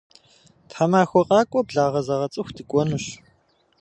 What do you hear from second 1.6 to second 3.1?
благъэзэгъэцӏыху дыкӏуэнущ.